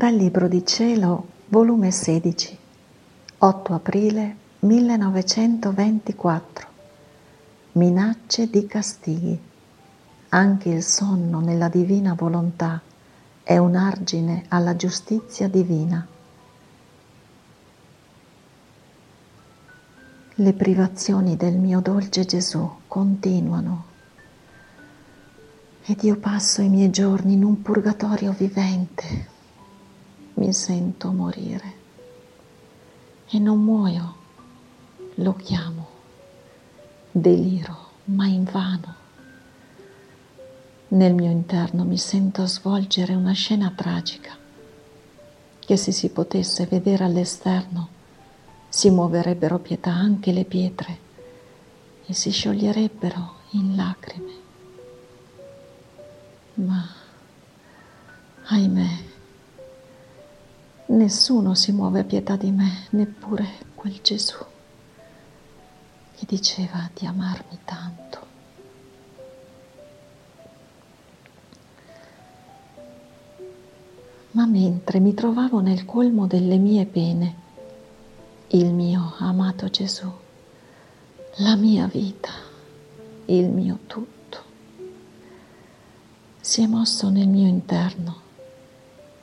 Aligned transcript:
Dal 0.00 0.14
Libro 0.14 0.48
di 0.48 0.64
Cielo, 0.64 1.26
volume 1.48 1.90
16, 1.90 2.56
8 3.36 3.74
aprile 3.74 4.34
1924. 4.60 6.68
Minacce 7.72 8.48
di 8.48 8.64
castighi. 8.64 9.38
Anche 10.30 10.70
il 10.70 10.82
sonno 10.82 11.40
nella 11.40 11.68
divina 11.68 12.14
volontà 12.14 12.80
è 13.42 13.58
un 13.58 13.76
argine 13.76 14.44
alla 14.48 14.74
giustizia 14.74 15.48
divina. 15.48 16.06
Le 20.32 20.52
privazioni 20.54 21.36
del 21.36 21.58
mio 21.58 21.80
dolce 21.80 22.24
Gesù 22.24 22.66
continuano 22.88 23.84
ed 25.84 26.02
io 26.04 26.16
passo 26.16 26.62
i 26.62 26.70
miei 26.70 26.88
giorni 26.88 27.34
in 27.34 27.44
un 27.44 27.60
purgatorio 27.60 28.32
vivente 28.32 29.29
mi 30.40 30.54
sento 30.54 31.12
morire 31.12 31.72
e 33.28 33.38
non 33.38 33.62
muoio, 33.62 34.14
lo 35.16 35.36
chiamo, 35.36 35.88
deliro, 37.10 37.88
ma 38.04 38.26
invano. 38.26 38.94
Nel 40.88 41.12
mio 41.12 41.30
interno 41.30 41.84
mi 41.84 41.98
sento 41.98 42.46
svolgere 42.46 43.14
una 43.14 43.32
scena 43.32 43.70
tragica 43.76 44.34
che 45.58 45.76
se 45.76 45.92
si 45.92 46.08
potesse 46.08 46.64
vedere 46.64 47.04
all'esterno 47.04 47.88
si 48.70 48.88
muoverebbero 48.88 49.58
pietà 49.58 49.90
anche 49.90 50.32
le 50.32 50.44
pietre 50.44 50.98
e 52.06 52.14
si 52.14 52.30
scioglierebbero 52.30 53.34
in 53.50 53.76
lacrime. 53.76 54.32
Ma, 56.54 56.88
ahimè, 58.46 58.99
Nessuno 61.00 61.54
si 61.54 61.72
muove 61.72 62.00
a 62.00 62.04
pietà 62.04 62.36
di 62.36 62.50
me, 62.50 62.86
neppure 62.90 63.48
quel 63.74 64.00
Gesù 64.02 64.36
che 66.14 66.26
diceva 66.28 66.90
di 66.92 67.06
amarmi 67.06 67.58
tanto. 67.64 68.26
Ma 74.32 74.44
mentre 74.44 75.00
mi 75.00 75.14
trovavo 75.14 75.60
nel 75.60 75.86
colmo 75.86 76.26
delle 76.26 76.58
mie 76.58 76.84
pene, 76.84 77.34
il 78.48 78.70
mio 78.70 79.14
amato 79.16 79.70
Gesù, 79.70 80.12
la 81.36 81.56
mia 81.56 81.86
vita, 81.86 82.32
il 83.24 83.48
mio 83.48 83.78
tutto, 83.86 84.42
si 86.42 86.60
è 86.60 86.66
mosso 86.66 87.08
nel 87.08 87.26
mio 87.26 87.48
interno 87.48 88.28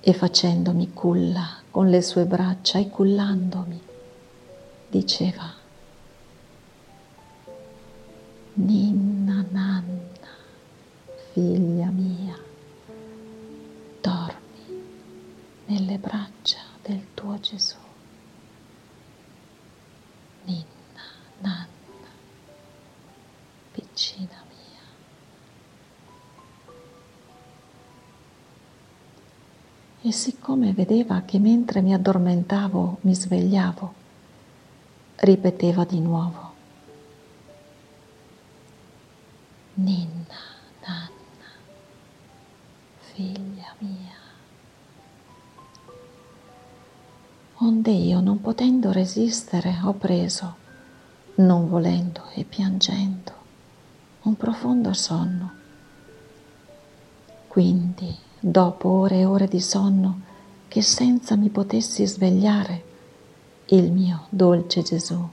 e 0.00 0.12
facendomi 0.14 0.92
culla 0.92 1.58
con 1.70 1.88
le 1.88 2.00
sue 2.00 2.24
braccia 2.24 2.78
e 2.78 2.88
cullandomi, 2.88 3.80
diceva, 4.88 5.58
Ninna 8.54 9.44
nanna, 9.48 10.08
figlia 11.32 11.86
mia, 11.90 12.36
dormi 14.00 14.82
nelle 15.66 15.98
braccia 15.98 16.58
del 16.82 17.06
tuo 17.14 17.38
Gesù. 17.38 17.76
Ninna 20.44 20.79
e 30.02 30.12
siccome 30.12 30.72
vedeva 30.72 31.22
che 31.22 31.38
mentre 31.38 31.82
mi 31.82 31.92
addormentavo 31.92 32.98
mi 33.02 33.14
svegliavo, 33.14 33.94
ripeteva 35.16 35.84
di 35.84 36.00
nuovo, 36.00 36.48
Ninna, 39.74 40.36
nanna, 40.86 41.10
figlia 42.98 43.74
mia. 43.78 44.18
Onde 47.62 47.90
io, 47.90 48.20
non 48.20 48.40
potendo 48.40 48.92
resistere, 48.92 49.78
ho 49.82 49.94
preso, 49.94 50.56
non 51.36 51.68
volendo 51.68 52.28
e 52.34 52.44
piangendo, 52.44 53.32
un 54.22 54.36
profondo 54.36 54.92
sonno. 54.92 55.52
Quindi 57.48 58.14
dopo 58.40 58.88
ore 58.88 59.18
e 59.18 59.24
ore 59.26 59.46
di 59.46 59.60
sonno, 59.60 60.20
che 60.66 60.80
senza 60.80 61.36
mi 61.36 61.50
potessi 61.50 62.06
svegliare, 62.06 62.84
il 63.66 63.92
mio 63.92 64.26
dolce 64.30 64.82
Gesù, 64.82 65.28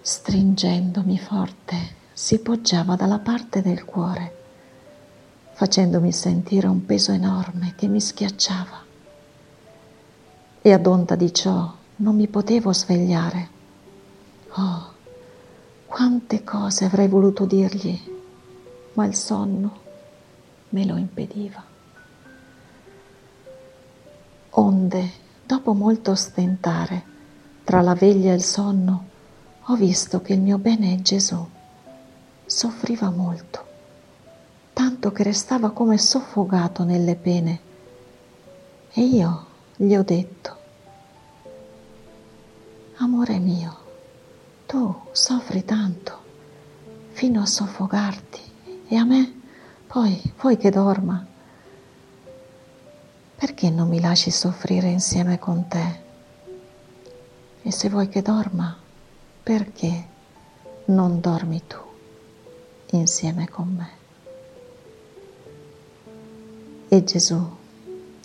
stringendomi 0.00 1.18
forte, 1.18 1.96
si 2.12 2.38
poggiava 2.38 2.94
dalla 2.94 3.18
parte 3.18 3.60
del 3.60 3.84
cuore, 3.84 4.36
facendomi 5.52 6.12
sentire 6.12 6.68
un 6.68 6.86
peso 6.86 7.10
enorme 7.10 7.74
che 7.76 7.88
mi 7.88 8.00
schiacciava. 8.00 8.86
E 10.62 10.72
ad 10.72 10.86
onta 10.86 11.16
di 11.16 11.32
ciò 11.34 11.74
non 11.96 12.14
mi 12.14 12.28
potevo 12.28 12.72
svegliare. 12.72 13.48
Oh, 14.50 14.92
quante 15.86 16.44
cose 16.44 16.84
avrei 16.84 17.08
voluto 17.08 17.44
dirgli, 17.44 18.00
ma 18.92 19.04
il 19.06 19.14
sonno 19.14 19.86
me 20.70 20.84
lo 20.84 20.96
impediva. 20.96 21.64
Onde, 24.50 25.10
dopo 25.44 25.72
molto 25.72 26.14
stentare, 26.14 27.16
tra 27.64 27.80
la 27.80 27.94
veglia 27.94 28.32
e 28.32 28.36
il 28.36 28.42
sonno, 28.42 29.04
ho 29.62 29.74
visto 29.76 30.22
che 30.22 30.32
il 30.32 30.40
mio 30.40 30.58
bene 30.58 31.00
Gesù 31.02 31.46
soffriva 32.46 33.10
molto, 33.10 33.66
tanto 34.72 35.12
che 35.12 35.22
restava 35.22 35.70
come 35.70 35.98
soffocato 35.98 36.84
nelle 36.84 37.14
pene. 37.14 37.60
E 38.92 39.02
io 39.02 39.46
gli 39.76 39.94
ho 39.94 40.02
detto, 40.02 40.56
amore 42.96 43.38
mio, 43.38 43.76
tu 44.66 44.94
soffri 45.12 45.64
tanto 45.64 46.26
fino 47.10 47.42
a 47.42 47.46
soffocarti 47.46 48.40
e 48.88 48.96
a 48.96 49.04
me 49.04 49.37
poi 49.88 50.20
vuoi 50.38 50.58
che 50.58 50.68
dorma? 50.68 51.26
Perché 53.36 53.70
non 53.70 53.88
mi 53.88 54.00
lasci 54.00 54.30
soffrire 54.30 54.88
insieme 54.88 55.38
con 55.38 55.66
te? 55.66 56.00
E 57.62 57.72
se 57.72 57.88
vuoi 57.88 58.08
che 58.08 58.20
dorma, 58.20 58.76
perché 59.42 60.06
non 60.86 61.20
dormi 61.20 61.62
tu 61.66 61.78
insieme 62.90 63.48
con 63.48 63.74
me? 63.74 63.90
E 66.88 67.04
Gesù, 67.04 67.56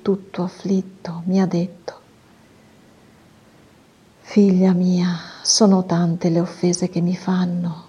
tutto 0.00 0.42
afflitto, 0.44 1.22
mi 1.24 1.40
ha 1.40 1.46
detto, 1.46 2.00
Figlia 4.20 4.72
mia, 4.72 5.18
sono 5.42 5.84
tante 5.84 6.28
le 6.28 6.38
offese 6.38 6.88
che 6.88 7.00
mi 7.00 7.16
fanno, 7.16 7.84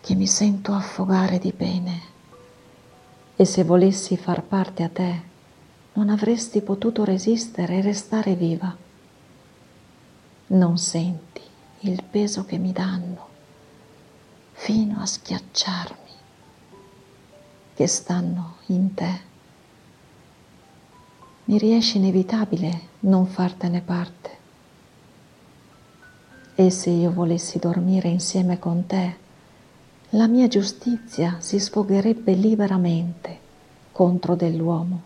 che 0.00 0.16
mi 0.16 0.26
sento 0.26 0.72
affogare 0.72 1.38
di 1.38 1.52
pene 1.52 2.12
e 3.36 3.44
se 3.44 3.64
volessi 3.64 4.16
far 4.16 4.42
parte 4.42 4.82
a 4.82 4.88
te, 4.88 5.22
non 5.94 6.08
avresti 6.08 6.60
potuto 6.60 7.04
resistere 7.04 7.78
e 7.78 7.82
restare 7.82 8.34
viva. 8.34 8.74
Non 10.46 10.78
senti 10.78 11.40
il 11.80 12.02
peso 12.02 12.44
che 12.44 12.58
mi 12.58 12.72
danno 12.72 13.28
fino 14.52 15.00
a 15.00 15.06
schiacciarmi, 15.06 16.10
che 17.74 17.86
stanno 17.86 18.56
in 18.66 18.94
te. 18.94 19.20
Mi 21.44 21.58
riesce 21.58 21.98
inevitabile 21.98 22.80
non 23.00 23.26
fartene 23.26 23.80
parte. 23.80 24.30
E 26.54 26.70
se 26.70 26.90
io 26.90 27.10
volessi 27.10 27.58
dormire 27.58 28.08
insieme 28.08 28.58
con 28.58 28.86
te, 28.86 29.22
la 30.14 30.28
mia 30.28 30.46
giustizia 30.46 31.38
si 31.40 31.58
sfogherebbe 31.58 32.34
liberamente 32.34 33.40
contro 33.90 34.36
dell'uomo 34.36 35.02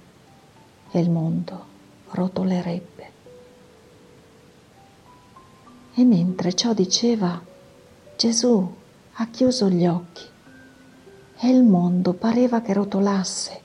e 0.90 1.00
il 1.00 1.08
mondo 1.08 1.64
rotolerebbe. 2.10 3.10
E 5.94 6.04
mentre 6.04 6.52
ciò 6.52 6.74
diceva, 6.74 7.40
Gesù 8.16 8.74
ha 9.12 9.26
chiuso 9.28 9.70
gli 9.70 9.86
occhi 9.86 10.24
e 11.38 11.48
il 11.48 11.62
mondo 11.62 12.12
pareva 12.12 12.60
che 12.60 12.74
rotolasse 12.74 13.60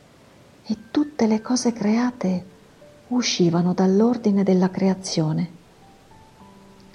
e 0.66 0.78
tutte 0.92 1.28
le 1.28 1.42
cose 1.42 1.74
create 1.74 2.46
uscivano 3.10 3.74
dall'ordine 3.74 4.44
della 4.44 4.70
creazione. 4.70 5.52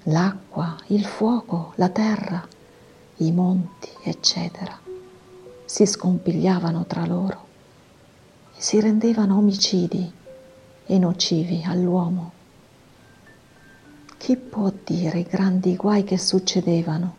L'acqua, 0.04 0.74
il 0.86 1.04
fuoco, 1.04 1.72
la 1.76 1.90
terra, 1.90 2.56
i 3.18 3.32
monti, 3.32 3.88
eccetera, 4.02 4.78
si 5.64 5.86
scompigliavano 5.86 6.86
tra 6.86 7.04
loro 7.04 7.46
e 8.56 8.60
si 8.60 8.80
rendevano 8.80 9.36
omicidi 9.36 10.12
e 10.86 10.98
nocivi 10.98 11.64
all'uomo. 11.66 12.32
Chi 14.16 14.36
può 14.36 14.72
dire 14.84 15.18
i 15.20 15.24
grandi 15.24 15.74
guai 15.76 16.04
che 16.04 16.18
succedevano? 16.18 17.14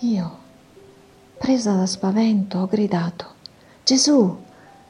Io, 0.00 0.38
presa 1.38 1.74
da 1.74 1.86
spavento, 1.86 2.58
ho 2.58 2.66
gridato, 2.66 3.26
Gesù, 3.84 4.36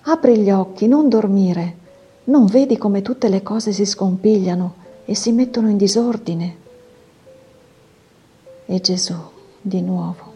apri 0.02 0.38
gli 0.38 0.50
occhi, 0.50 0.88
non 0.88 1.08
dormire, 1.08 1.76
non 2.25 2.46
vedi 2.46 2.76
come 2.76 3.00
tutte 3.00 3.28
le 3.28 3.42
cose 3.42 3.72
si 3.72 3.86
scompigliano 3.86 4.75
e 5.04 5.14
si 5.14 5.30
mettono 5.32 5.69
in 5.70 5.76
disordine? 5.76 6.56
E 8.66 8.80
Gesù, 8.80 9.16
di 9.60 9.81
nuovo, 9.81 10.32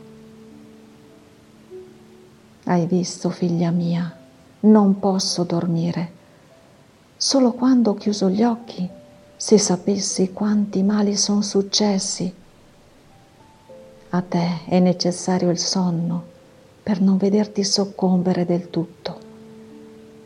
hai 2.64 2.86
visto, 2.86 3.30
figlia 3.30 3.70
mia, 3.70 4.14
non 4.60 4.98
posso 4.98 5.44
dormire. 5.44 6.20
Solo 7.16 7.52
quando 7.52 7.90
ho 7.90 7.94
chiuso 7.94 8.28
gli 8.28 8.42
occhi, 8.42 8.88
se 9.36 9.58
sapessi 9.58 10.32
quanti 10.32 10.82
mali 10.82 11.16
sono 11.16 11.42
successi. 11.42 12.32
A 14.10 14.20
te 14.22 14.64
è 14.66 14.78
necessario 14.78 15.50
il 15.50 15.58
sonno 15.58 16.24
per 16.82 17.00
non 17.00 17.16
vederti 17.16 17.64
soccombere 17.64 18.44
del 18.44 18.70
tutto, 18.70 19.18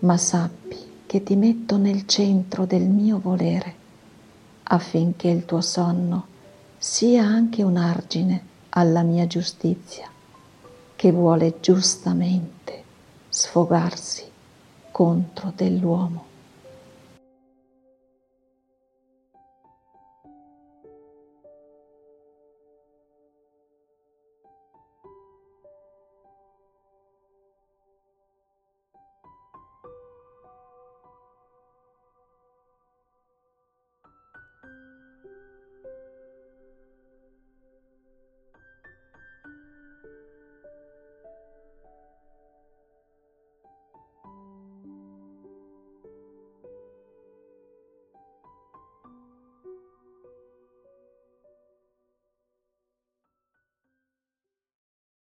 ma 0.01 0.17
sappi 0.17 0.77
che 1.07 1.23
ti 1.23 1.37
metto 1.37 1.77
nel 1.77 2.07
centro 2.07 2.67
del 2.67 2.83
mio 2.83 3.19
volere 3.19 3.85
affinché 4.65 5.29
il 5.29 5.45
tuo 5.45 5.61
sonno 5.61 6.27
sia 6.77 7.25
anche 7.25 7.63
un 7.63 7.77
argine 7.77 8.55
alla 8.79 9.03
mia 9.03 9.27
giustizia 9.27 10.07
che 10.97 11.11
vuole 11.11 11.61
giustamente 11.61 12.85
sfogarsi 13.29 14.25
contro 14.91 15.53
dell'uomo. 15.57 16.26